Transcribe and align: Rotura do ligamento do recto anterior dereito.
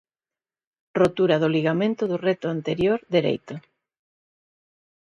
Rotura 1.01 1.35
do 1.41 1.47
ligamento 1.55 2.03
do 2.11 2.17
recto 2.27 2.47
anterior 2.55 2.99
dereito. 3.15 3.55